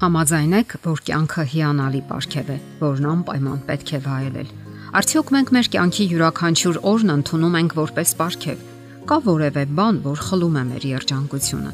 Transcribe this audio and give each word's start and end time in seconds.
Համաձայնեք, 0.00 0.70
որ 0.80 1.00
կյանքը 1.04 1.42
հիանալի 1.52 1.98
պարգև 2.08 2.50
է, 2.54 2.54
որն 2.80 3.06
անպայման 3.10 3.58
պետք 3.68 3.90
է 3.92 3.98
վայելել։ 4.06 4.52
Արդյոք 4.96 5.32
մենք 5.34 5.50
մեր 5.56 5.66
կյանքի 5.74 6.04
յուրաքանչյուր 6.12 6.78
օրն 6.90 7.12
ընդունում 7.14 7.58
ենք 7.60 7.74
որպես 7.76 8.14
պարգև։ 8.20 8.62
Կա 9.10 9.18
որևէ 9.26 9.64
բան, 9.76 9.98
որ 10.06 10.22
խլում 10.24 10.56
է 10.56 10.62
մեր 10.70 10.86
երջանկությունը։ 10.88 11.72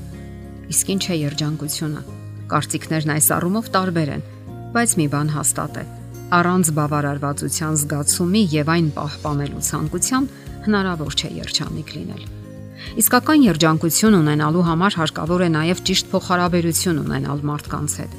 Իսկ 0.75 0.91
ինչ 0.97 1.05
է 1.07 1.19
երջանկությունը։ 1.21 2.03
Կարծիքներն 2.51 3.15
այս 3.15 3.31
առումով 3.37 3.71
տարբեր 3.77 4.11
են, 4.17 4.27
բայց 4.75 4.97
մի 4.99 5.07
բան 5.15 5.31
հաստատ 5.37 5.79
է։ 5.79 5.85
Առանց 6.37 6.73
բավարարվածության 6.81 7.79
զգացումի 7.87 8.43
եւ 8.57 8.75
այն 8.75 8.91
պահպանելու 8.99 9.65
ցանկության 9.71 10.29
հնարավոր 10.67 11.15
չէ 11.15 11.31
երջանիկ 11.47 11.95
լինել։ 11.95 12.27
Իսկական 13.01 13.45
երջանկություն 13.47 14.17
ունենալու 14.21 14.65
համար 14.67 14.97
հարկավոր 15.01 15.45
է 15.47 15.49
նաև 15.57 15.83
ճիշտ 15.89 16.11
փոխհարաբերություն 16.13 17.01
ունենալ 17.03 17.43
մարդկանց 17.51 17.97
հետ։ 18.01 18.17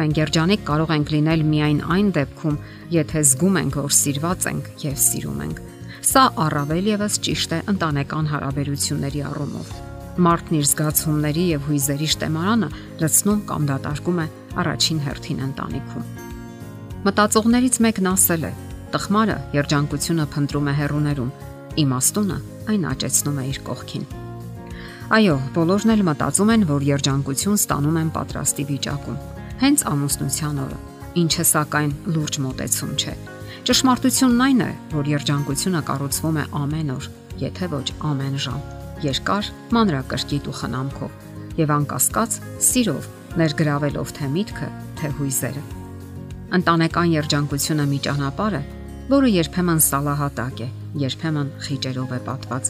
Մենք 0.00 0.20
երջանիկ 0.20 0.62
կարող 0.70 0.92
ենք 0.96 1.12
լինել 1.14 1.42
միայն 1.50 1.80
այն 1.94 2.10
դեպքում, 2.16 2.56
եթե 2.94 3.22
զգում 3.30 3.58
ենք, 3.60 3.78
որ 3.80 3.94
սիրված 4.00 4.46
ենք 4.50 4.70
եւ 4.84 4.96
սիրում 5.04 5.40
ենք։ 5.44 5.62
Սա 6.10 6.22
առավել 6.46 6.86
եւս 6.90 7.18
ճիշտ 7.26 7.50
է 7.52 7.58
ընտանեկան 7.74 8.30
հարաբերությունների 8.30 9.24
առումով։ 9.30 9.74
Մարդն 10.20 10.56
իր 10.60 10.66
զգացումների 10.70 11.44
եւ 11.50 11.66
հույզերի 11.68 12.08
շտեմարանը 12.14 12.70
լցնում 13.00 13.42
կամ 13.50 13.68
դատարկում 13.70 14.20
է 14.20 14.26
առաջին 14.64 15.02
հերթին 15.06 15.44
ընտանիքում։ 15.50 16.08
Մտածողներից 17.04 17.76
մեկն 17.84 18.10
ասել 18.10 18.48
է. 18.48 18.54
«Տխմարը 18.90 19.36
երջանկությունը 19.54 20.24
փնտրում 20.34 20.70
է 20.70 20.74
հերուներում, 20.80 21.34
իմաստունը 21.84 22.38
այն 22.70 22.84
աճեցնում 22.90 23.40
է 23.40 23.44
իր 23.50 23.60
կողքին։ 23.70 24.04
Այո, 25.10 25.36
բոլորն 25.56 25.92
էլ 25.94 26.02
մտածում 26.06 26.50
են, 26.54 26.64
որ 26.70 26.84
երջանկություն 26.86 27.58
ստանում 27.58 27.96
են 28.00 28.10
պատրաստի 28.14 28.64
վիճակում, 28.70 29.16
հենց 29.60 29.82
ամուսնության 29.90 30.60
օրը, 30.64 30.78
ինչը 31.20 31.44
սակայն 31.50 31.94
լուրջ 32.14 32.38
մտածում 32.44 32.92
չէ։ 33.00 33.14
Ճշմարտությունն 33.70 34.44
այն 34.46 34.62
է, 34.64 34.70
որ 34.94 35.10
երջանկությունը 35.10 35.80
կառուցվում 35.90 36.38
է 36.40 36.44
ամեն 36.60 36.92
օր, 36.94 37.08
եթե 37.40 37.66
ոչ 37.74 37.86
ամեն 38.10 38.38
ժամ, 38.44 38.62
երկար, 39.04 39.50
մանրակրկիտ 39.74 40.48
ու 40.50 40.56
խնամքով 40.60 41.60
եւ 41.60 41.72
անկասկած 41.74 42.36
սիրով, 42.70 43.08
ներգրավելով 43.40 44.12
թե 44.16 44.28
միտքը, 44.34 44.68
թե 45.00 45.10
հույզերը։ 45.18 45.62
Ընտանեկան 46.60 47.12
երջանկությունը 47.14 47.84
մի 47.90 47.98
ճանապարհ 48.06 48.56
է, 48.58 48.62
որը 49.10 49.30
երբեմն 49.32 49.80
սալահատակ 49.82 50.60
է, 50.62 50.66
երբեմն 51.02 51.48
խիճերով 51.64 52.12
է 52.14 52.18
պատված, 52.28 52.68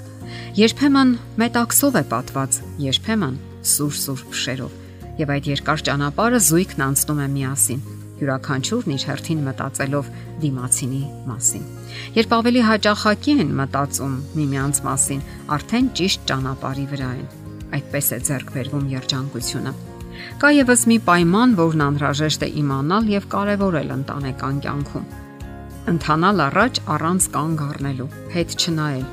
երբեմն 0.57 1.11
մետաքսով 1.43 1.99
է 2.01 2.03
պատված, 2.13 2.59
երբեմն 2.85 3.37
սուր-սուր 3.71 4.23
փշերով։ 4.31 4.79
Եվ 5.21 5.33
այդ 5.35 5.51
երկար 5.51 5.85
ճանապարհը 5.91 6.41
զույգն 6.49 6.85
անցնում 6.87 7.21
է 7.21 7.29
միասին, 7.35 7.85
յուրաքանչյուրն 8.21 8.95
իր 8.97 9.05
հերթին 9.11 9.45
մտածելով 9.51 10.11
դիմացինի 10.41 11.03
մասին։ 11.29 11.69
Երբ 12.17 12.35
ավելի 12.41 12.65
հաճախակի 12.71 13.37
են 13.45 13.55
մտածում 13.61 14.19
միմյանց 14.41 14.83
մասին, 14.89 15.25
արդեն 15.61 15.95
ճիշտ 16.01 16.29
ճանապարհի 16.31 16.87
վրա 16.95 17.11
են։ 17.21 17.31
Այդպես 17.81 18.13
է 18.17 18.21
ձեռք 18.31 18.53
բերվում 18.57 18.93
երջանկությունը։ 18.97 19.73
Կա 20.41 20.49
եւս 20.57 20.85
մի 20.91 21.01
պայման, 21.07 21.57
որն 21.61 21.89
անհրաժեշտ 21.91 22.45
է 22.49 22.53
իմանալ 22.65 23.11
եւ 23.21 23.29
կարեւորել 23.35 23.99
ընտանեկան 24.01 24.63
կյանքում 24.67 25.20
ընթանալ 25.91 26.41
առաջ 26.45 26.79
առանց 26.95 27.25
կանգ 27.35 27.63
առնելու, 27.67 28.09
հետ 28.31 28.53
չնայել։ 28.61 29.07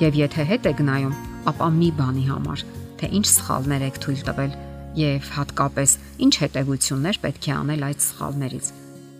Եվ 0.00 0.16
եթե 0.18 0.46
հետ 0.50 0.64
եք 0.70 0.80
նայում, 0.88 1.14
ապա 1.50 1.68
մի 1.78 1.90
բանի 1.98 2.24
համար, 2.26 2.64
թե 2.98 3.10
ինչ 3.18 3.26
սխալներ 3.30 3.84
եք 3.88 4.00
թույլ 4.02 4.22
տվել 4.28 4.56
եւ 4.98 5.28
հատկապես 5.36 5.94
ինչ 6.26 6.34
հետեւություններ 6.42 7.18
պետք 7.24 7.46
է 7.46 7.52
անել 7.54 7.84
այդ 7.88 8.04
սխալներից։ 8.04 8.70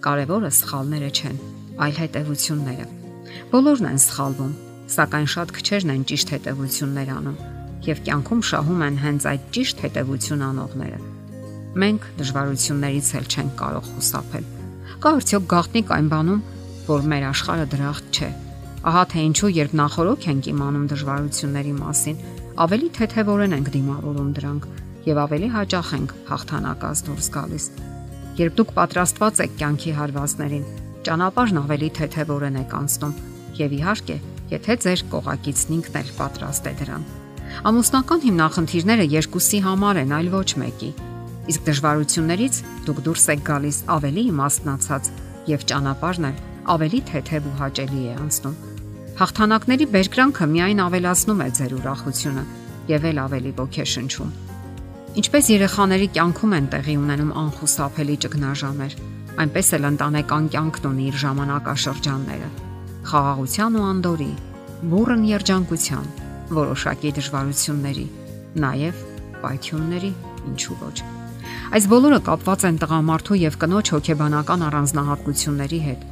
Կարևորը 0.04 0.50
սխալները 0.58 1.10
չեն, 1.14 1.38
այլ 1.84 1.94
հետեւությունները։ 2.02 2.86
Բոլորն 3.54 3.88
են 3.94 4.00
սխալվում, 4.04 4.54
սակայն 4.94 5.28
շատ 5.34 5.54
քչերն 5.54 5.94
են 5.94 6.04
ճիշտ 6.10 6.34
հետեւություններ 6.34 7.12
անում 7.14 7.38
եւ 7.84 8.00
կյանքում 8.04 8.42
շահում 8.48 8.82
են 8.84 8.98
հենց 9.04 9.26
այդ 9.30 9.46
ճիշտ 9.54 9.80
հետեւություն 9.84 10.44
անողները։ 10.48 10.98
Մենք 11.84 12.04
դժվարություններից 12.18 13.08
էլ 13.18 13.26
չենք 13.34 13.56
կարող 13.60 13.88
խուսափել։ 13.94 14.44
Կա 15.04 15.10
արդյոք 15.18 15.48
գաղտնիք 15.54 15.90
այն 15.94 16.08
բանում, 16.14 16.44
որ 16.84 17.04
մեր 17.08 17.22
աշխարհը 17.30 17.66
դրախտ 17.72 18.18
չէ։ 18.18 18.26
Ահա 18.84 19.02
թե 19.08 19.20
ինչու 19.24 19.50
երբ 19.56 19.74
նախորոք 19.80 20.24
ենք 20.28 20.48
իմանում 20.52 20.88
դժվարությունների 20.92 21.72
մասին, 21.78 22.18
ավելի 22.64 22.88
թեթևորեն 22.98 23.56
ենք 23.56 23.70
դիմավորում 23.76 24.30
դրանք 24.36 24.66
եւ 25.08 25.20
ավելի 25.24 25.48
հաճախ 25.54 25.88
ենք 25.96 26.14
հաղթանակած 26.28 27.02
դուրս 27.08 27.28
գալիս։ 27.36 27.64
Երբ 28.44 28.54
դուք 28.60 28.70
պատրաստված 28.76 29.42
եք 29.44 29.56
կյանքի 29.64 29.92
հարվածներին, 30.04 30.68
ճանապարհն 31.08 31.60
ավելի 31.64 31.90
թեթևորեն 31.98 32.60
եք 32.60 32.76
անցնում 32.84 33.18
եւ 33.64 33.74
իհարկե, 33.80 34.16
եթե 34.52 34.76
ձեր 34.84 35.04
կողակիցն 35.14 35.74
ինքն 35.78 36.00
էլ 36.04 36.08
պատրաստ 36.20 36.64
է 36.64 36.72
դրան։ 36.84 37.04
Ամուսնական 37.64 38.24
հիմնախնդիրները 38.24 39.04
երկուսի 39.14 39.60
համար 39.64 40.00
են, 40.04 40.16
այլ 40.18 40.32
ոչ 40.34 40.48
մեկի։ 40.64 40.90
Իսկ 41.54 41.68
դժվարություններից 41.68 42.58
դուք 42.88 43.04
դուրս 43.04 43.28
եք 43.34 43.44
գալիս 43.48 43.78
ավելի 43.94 44.24
իմաստնացած 44.34 45.12
եւ 45.54 45.64
ճանապարհն 45.70 46.28
էլ 46.32 46.42
ավելի 46.64 47.00
թեթև 47.10 47.46
ու 47.50 47.54
հաճելի 47.60 48.02
է 48.08 48.12
անցնում։ 48.24 48.54
Հաղթանակների 49.18 49.86
բերկրանքը 49.94 50.46
միայն 50.54 50.80
ավելացնում 50.84 51.42
է 51.44 51.48
ձեր 51.58 51.72
ուրախությունը 51.76 52.44
եւ 52.88 53.04
ել 53.10 53.18
ավելի 53.24 53.52
ոգեշնչում։ 53.58 54.30
Ինչպես 55.14 55.50
երեխաների 55.54 56.08
կյանքում 56.16 56.54
են 56.58 56.68
տեղի 56.72 56.94
ունենում 57.04 57.34
անխուսափելի 57.44 58.16
ճգնաժամեր, 58.24 58.96
այնպես 59.44 59.68
էլ 59.76 59.84
ընտանեկան 59.90 60.48
կյանքն 60.54 60.88
ունի 60.90 61.04
իր 61.04 61.18
ժամանակաշրջանները։ 61.24 62.48
Խաղաղության 63.04 63.78
ու 63.78 63.84
անդորի, 63.92 64.32
բուրըն 64.94 65.22
երջանկության, 65.30 66.08
որոշակի 66.58 67.12
դժվարությունների, 67.18 68.06
նաև 68.64 69.04
պայթյունների, 69.44 70.12
ինչու 70.48 70.78
ոչ։ 70.80 70.96
Այս 71.74 71.86
բոլորը 71.90 72.18
կապված 72.24 72.66
են 72.68 72.76
տղամարդու 72.82 73.38
եւ 73.44 73.54
կնոջ 73.64 73.90
հոգեբանական 73.94 74.64
առանձնահատկությունների 74.68 75.80
հետ 75.84 76.02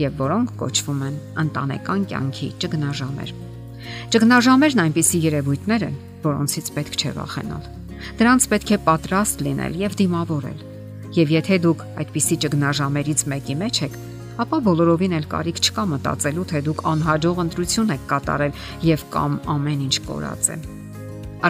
եւ 0.00 0.16
որոնք 0.20 0.52
կոչվում 0.60 1.00
են 1.06 1.16
ընտանեկան 1.42 2.04
կյանքի 2.10 2.48
ճգնաժամեր։ 2.64 3.32
Ճգնաժամերն 4.14 4.82
այնպիսի 4.84 5.20
երևույթներ 5.26 5.84
են, 5.88 5.98
որոնցից 6.24 6.70
պետք 6.76 6.96
չէ 7.00 7.12
վախենալ։ 7.16 7.68
Դրանց 8.20 8.46
պետք 8.52 8.70
է 8.70 8.78
պատրաստ 8.86 9.44
լինել 9.46 9.78
եւ 9.80 9.96
դիմավորել։ 10.00 10.64
Եվ 11.20 11.32
եթե 11.36 11.58
դուք 11.64 11.84
այդպիսի 12.00 12.36
ճգնաժամերից 12.44 13.24
մեկի 13.32 13.56
մեջ 13.60 13.80
եք, 13.86 13.96
ապա 14.40 14.58
բոլորովին 14.66 15.16
էլ 15.20 15.26
կարիք 15.30 15.62
չկա 15.68 15.84
մտածելու, 15.90 16.44
թե 16.50 16.60
դուք 16.70 16.84
անհաջող 16.90 17.40
ընտրություն 17.44 17.94
եք 17.96 18.04
կատարել 18.12 18.60
եւ 18.88 19.06
կամ 19.16 19.40
ամեն 19.56 19.82
ինչ 19.90 19.96
կորած 20.06 20.52
է։ 20.54 20.60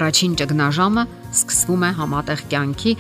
Առաջին 0.01 0.39
ճգնաժամը 0.41 1.05
սկսվում 1.35 1.85
է 1.87 1.93
համատեղ 2.01 2.47
կյանքի 2.55 2.97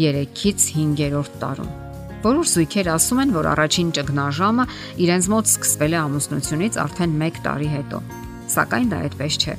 3-ից 0.00 0.66
5-րդ 0.74 1.38
տարում 1.40 1.89
Որոշ 2.20 2.50
զույգեր 2.52 2.88
ասում 2.92 3.20
են, 3.22 3.30
որ 3.32 3.46
առաջին 3.48 3.90
ճգնաժամը 3.96 4.64
իրենց 5.00 5.26
մոտ 5.32 5.46
սկսվել 5.48 5.94
է 5.94 5.98
ամուսնությունից 6.00 6.74
արդեն 6.82 7.12
1 7.16 7.38
տարի 7.46 7.68
հետո։ 7.72 8.00
Սակայն 8.54 8.90
դա 8.90 8.98
այդպես 9.06 9.38
չէ։ 9.40 9.54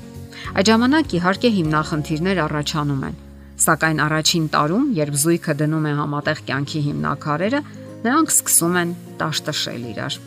Այդ 0.62 0.70
ժամանակ 0.70 1.16
իհարկե 1.18 1.50
հիմնախնդիրներ 1.58 2.42
առաջանում 2.46 3.02
են։ 3.08 3.16
Սակայն 3.66 4.04
առաջին 4.06 4.46
տարում, 4.54 4.86
երբ 5.00 5.18
զույգը 5.22 5.56
դնում 5.62 5.88
է 5.90 5.94
համատեղ 6.02 6.44
կյանքի 6.52 6.82
հիմնակարերը, 6.86 7.64
նրանք 8.06 8.30
սկսում 8.36 8.78
են 8.82 8.94
տաշտշել 9.22 9.84
իրար։ 9.92 10.20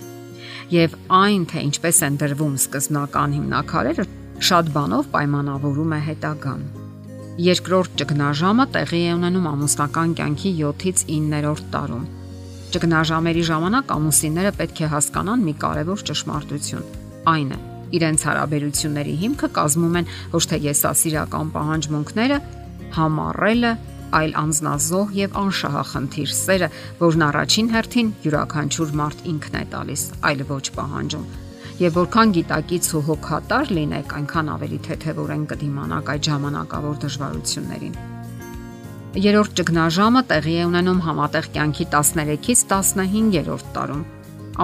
Եվ 0.75 0.99
այն, 1.23 1.47
թե 1.55 1.65
ինչպես 1.71 2.03
են 2.09 2.19
դրվում 2.25 2.59
սկզբնական 2.65 3.39
հիմնակարերը, 3.39 4.09
շատ 4.49 4.75
բանով 4.75 5.09
պայմանավորում 5.15 5.95
է 5.95 6.03
հետագան։ 6.11 6.67
Երկրորդ 7.45 7.97
ճգնաժամը 8.03 8.69
տեղի 8.75 9.01
է 9.07 9.15
ունենում 9.19 9.49
ամուսնական 9.55 10.19
կյանքի 10.19 10.55
7-ից 10.65 11.09
9-րդ 11.15 11.73
տարում 11.75 12.05
Ճգնաժամերի 12.75 13.43
ժամանակ 13.47 13.91
ամուսինները 13.95 14.51
պետք 14.59 14.81
է 14.83 14.87
հասկանան 14.91 15.43
մի 15.47 15.53
կարևոր 15.63 16.01
ճշմարտություն։ 16.09 16.87
Այն 17.31 17.51
է, 17.55 17.59
իրենց 17.95 18.25
հարաբերությունների 18.27 19.15
հիմքը 19.21 19.49
կազմում 19.59 19.99
են 20.01 20.09
ոչ 20.33 20.43
թե 20.51 20.59
եսասիրական 20.65 21.53
պահանջմունքները, 21.55 22.39
համառելը, 22.97 23.73
այլ 24.19 24.35
անznազող 24.43 25.15
եւ 25.19 25.39
անշահախնդիր 25.45 26.33
սերը, 26.39 26.69
որն 27.03 27.25
առաջին 27.29 27.71
հերթին 27.75 28.11
յուրաքանչյուր 28.25 28.97
մարդ 29.01 29.23
ինքն 29.35 29.59
է 29.61 29.65
տալիս, 29.75 30.03
այլ 30.31 30.45
ոչ 30.51 30.65
պահանջում։ 30.79 31.29
Եվ 31.85 31.97
որքան 31.99 32.35
գիտակից 32.39 32.91
ու 32.95 33.05
հոգատար 33.11 33.73
լինեք, 33.79 34.19
այնքան 34.19 34.51
ավելի 34.55 34.81
թեթևորեն 34.89 35.47
կդիմանաք 35.55 36.13
այդ 36.15 36.29
ժամանակավոր 36.31 37.01
դժվարություններին։ 37.07 38.14
Երորդ 39.15 39.53
ճգնաժամը 39.61 40.21
տեղի 40.27 40.53
է 40.59 40.63
ունենում 40.67 41.01
համատեղ 41.05 41.45
կյանքի 41.55 41.85
13-ից 41.93 42.63
15-րդ 42.71 43.69
տարում։ 43.77 44.01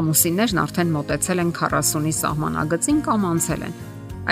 Ամուսիններն 0.00 0.60
արդեն 0.62 0.90
մոտեցել 0.94 1.42
են 1.42 1.52
40-ի 1.54 2.12
սահմանագծին 2.18 2.98
կամ 3.06 3.28
անցել 3.28 3.62
են։ 3.68 3.76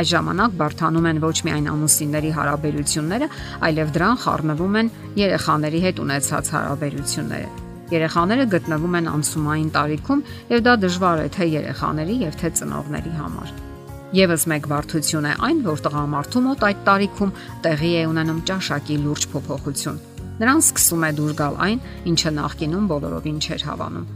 Այս 0.02 0.10
ժամանակ 0.10 0.56
բարթանում 0.58 1.06
են 1.12 1.22
ոչ 1.22 1.36
միայն 1.46 1.70
ամուսինների 1.74 2.34
հարաբերությունները, 2.34 3.30
այլև 3.68 3.94
դրան 3.94 4.20
խառնվում 4.26 4.76
են 4.82 4.92
երեխաների 5.22 5.84
հետ 5.86 6.02
ունեցած 6.08 6.52
հարաբերությունները։ 6.58 7.48
Երեխաները 7.94 8.50
գտնվում 8.58 8.98
են 8.98 9.14
անցումային 9.14 9.72
տարիքում 9.78 10.26
եւ 10.50 10.66
դա 10.66 10.76
դժվար 10.82 11.24
է 11.28 11.32
թե 11.38 11.50
երեխաների 11.54 12.20
եւ 12.26 12.42
թե 12.42 12.54
ծնողների 12.58 13.16
համար։ 13.22 13.67
Եվս 14.08 14.46
մեկ 14.48 14.66
բարդություն 14.70 15.26
է 15.28 15.32
այն, 15.44 15.58
որ 15.66 15.80
տղամարդու 15.84 16.40
մոտ 16.46 16.62
այդ 16.64 16.78
տարիքում 16.86 17.32
տեղի 17.64 17.90
է 17.92 18.04
ունենում 18.08 18.38
ճաշակի 18.48 18.94
լուրջ 19.02 19.26
փոփոխություն։ 19.34 19.98
Նրան 20.38 20.62
սկսում 20.64 21.04
է 21.04 21.10
դուր 21.18 21.34
գալ 21.36 21.58
այն, 21.66 21.82
ինչը 22.08 22.32
նախկինում 22.38 22.86
բոլորովին 22.88 23.42
չէր 23.44 23.66
հավանում։ 23.68 24.06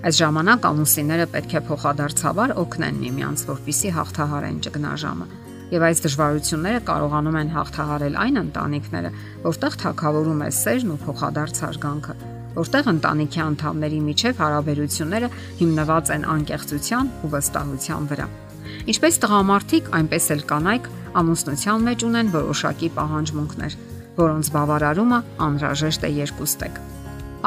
Այս 0.00 0.18
ժամանակ 0.18 0.66
ամուսինները 0.70 1.28
պետք 1.30 1.54
է 1.54 1.62
փոխադարձաբար 1.70 2.54
օգնեն 2.58 3.00
միմյանց, 3.06 3.46
որպիսի 3.54 3.94
հաղթահարեն 4.00 4.60
ճգնաժամը։ 4.66 5.26
Եվ 5.70 5.86
այս 5.86 6.04
դժվարությունները 6.10 6.82
կարողանում 6.90 7.40
են 7.40 7.54
հաղթահարել 7.54 8.20
այն 8.26 8.42
ընտանիքները, 8.42 9.10
որտեղ 9.46 9.80
թակավորում 9.86 10.42
է 10.42 10.50
սերն 10.58 10.90
ու 10.90 11.00
փոխադարձ 11.06 11.64
հարգանքը, 11.70 12.20
որտեղ 12.58 12.92
ընտանիքի 12.96 13.42
անդամների 13.46 14.04
միջև 14.10 14.42
հարաբերությունները 14.42 15.34
հիմնված 15.62 16.14
են 16.18 16.30
անկեղծության 16.34 17.18
ու 17.20 17.36
վստահության 17.36 18.10
վրա։ 18.10 18.49
Ինչպես 18.90 19.18
տղամարդիկ, 19.22 19.88
այնպես 19.94 20.24
էլ 20.34 20.40
կանայք 20.50 20.86
ամուսնության 21.20 21.84
մեջ 21.86 22.04
ունեն 22.08 22.30
որոշակի 22.34 22.88
պահանջմունքներ, 22.96 23.76
որոնց 24.16 24.50
բավարարումը 24.56 25.18
անհրաժեշտ 25.46 26.06
է 26.08 26.10
երկուստեք։ 26.16 26.80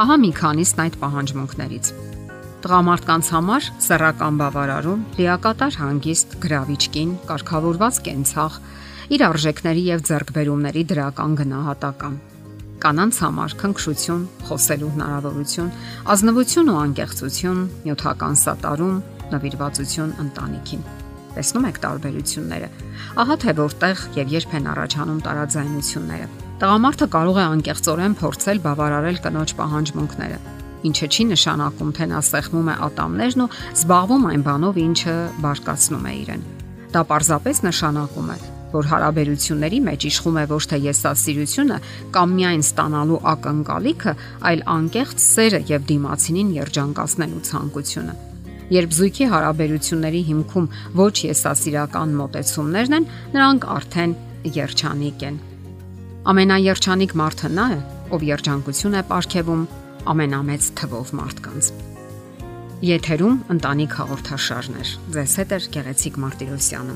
Ահա 0.03 0.15
մի 0.23 0.31
քանիսն 0.39 0.83
այդ 0.83 0.95
պահանջմունքներից։ 1.03 1.89
Տղամարդկանց 2.63 3.31
համար 3.35 3.67
սեռական 3.83 4.39
բավարարում, 4.39 5.01
լիակատար 5.19 5.79
հանգիստ, 5.83 6.37
գրավիչքին, 6.47 7.11
կարգավորված 7.27 7.99
կենցաղ, 8.07 8.59
իր 9.13 9.25
արժեքների 9.27 9.83
եւ 9.91 10.05
ձեռքբերումների 10.07 10.83
դրական 10.93 11.35
գնահատական 11.43 12.21
կանանց 12.83 13.19
համար 13.23 13.53
քնքշություն, 13.61 14.23
խոսելու 14.49 14.89
հնարավորություն, 14.95 15.69
ազնվություն 16.15 16.73
ու 16.73 16.81
անկեղծություն, 16.81 17.63
նյութական 17.85 18.35
սատարում, 18.43 18.99
նվիրվածություն 19.31 20.13
ընտանիքին։ 20.25 21.02
Տեսնում 21.33 21.67
եք 21.69 21.77
տարբերությունները։ 21.83 22.67
Ահա 23.23 23.35
թե 23.41 23.53
որտեղ 23.57 24.01
եւ 24.19 24.33
երբ 24.33 24.51
են 24.59 24.67
առաջանում 24.73 25.21
տարաձայնությունները։ 25.25 26.27
Տղամարդը 26.63 27.07
կարող 27.13 27.37
է 27.41 27.45
անկեղծորեն 27.53 28.17
փորձել 28.21 28.59
բավարարել 28.63 29.17
կնոջ 29.23 29.53
պահանջմունքները, 29.57 30.37
ինչը 30.89 31.07
չի 31.09 31.23
նշանակում, 31.33 31.93
թե 31.97 32.07
նա 32.13 32.19
սեղմում 32.29 32.69
է 32.69 32.75
ատամներն 32.87 33.43
ու 33.43 33.51
զբաղվում 33.73 34.27
այն 34.29 34.43
բանով, 34.47 34.81
ինչը 34.83 35.15
բարկացնում 35.43 36.05
է 36.07 36.13
իրեն։ 36.23 36.43
Դա 36.93 37.01
պարզապես 37.09 37.63
նշանակում 37.65 38.29
է, 38.33 38.37
որ 38.73 38.89
հարաբերությունների 38.89 39.79
մեջ 39.87 40.05
իշխում 40.09 40.37
է 40.41 40.45
ոչ 40.53 40.63
թե 40.73 40.79
եսասիրությունը 40.83 41.79
կամ 42.13 42.35
միայն 42.37 42.63
ստանալու 42.67 43.23
ակնկալիքը, 43.33 44.13
այլ 44.49 44.63
անկեղծ 44.77 45.25
սերը 45.29 45.63
եւ 45.73 45.89
դիմացինին 45.93 46.53
երջանկացնելու 46.57 47.43
ցանկությունը։ 47.49 48.32
Երբ 48.71 48.93
զույգի 48.95 49.25
հարաբերությունների 49.33 50.21
հիմքում 50.29 50.67
ոչ 50.95 51.15
եսասիրական 51.27 52.13
մոտեցումներն 52.19 52.97
են, 52.97 53.07
նրանք 53.33 53.65
արդեն 53.75 54.13
երջանիկ 54.55 55.25
են։ 55.27 55.39
Ամենաերջանիկ 56.33 57.15
մարդը 57.19 57.49
նա 57.57 57.65
է, 57.73 57.79
ով 58.15 58.27
երջանկություն 58.29 58.95
է 58.95 59.01
ապարգևում 59.03 59.65
ամենամեծ 60.13 60.69
թվով 60.79 61.11
մարդկանց։ 61.19 61.71
Եթերում 62.83 63.35
ընտանիք 63.53 63.97
հաղորդաշարներ։ 63.99 64.93
Ձեզ 65.15 65.35
հետ 65.39 65.51
է 65.55 65.59
Գեղեցիկ 65.75 66.17
Մարտիրոսյանը։ 66.23 66.95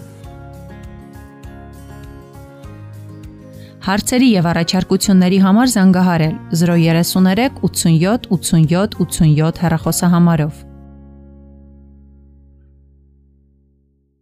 Հարցերի 3.88 4.28
եւ 4.34 4.48
առաջարկությունների 4.52 5.38
համար 5.48 5.70
զանգահարել 5.74 6.34
033 6.60 7.62
87 7.64 8.28
87 8.36 8.98
87 9.00 9.62
հեռախոսահամարով։ 9.64 10.67